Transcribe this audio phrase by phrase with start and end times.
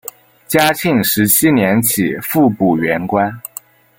[0.47, 3.31] 嘉庆十七年起复补原官。